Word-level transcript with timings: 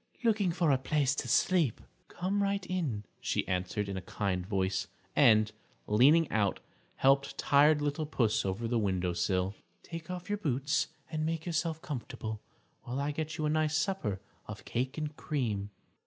"Looking 0.23 0.51
for 0.51 0.71
a 0.71 0.79
place 0.79 1.13
to 1.13 1.27
sleep." 1.27 1.79
"Come 2.07 2.41
right 2.41 2.65
in," 2.65 3.03
she 3.19 3.47
answered, 3.47 3.87
in 3.87 3.97
a 3.97 4.01
kind 4.01 4.43
voice, 4.43 4.87
and, 5.15 5.51
leaning 5.85 6.27
out, 6.31 6.59
helped 6.95 7.37
tired 7.37 7.83
little 7.83 8.07
Puss 8.07 8.43
over 8.43 8.67
the 8.67 8.79
windowsill. 8.79 9.53
"Take 9.83 10.09
off 10.09 10.27
your 10.27 10.39
boots 10.39 10.87
and 11.11 11.23
make 11.23 11.45
yourself 11.45 11.83
comfortable, 11.83 12.41
while 12.81 12.99
I 12.99 13.11
get 13.11 13.37
you 13.37 13.45
a 13.45 13.49
nice 13.51 13.77
supper 13.77 14.19
of 14.47 14.65
cake 14.65 14.97
and 14.97 15.15
cream." 15.17 15.69